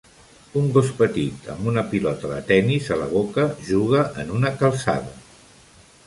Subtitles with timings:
[0.59, 5.13] Un gos petit amb una pilota de tennis a la boca juga en una calçada.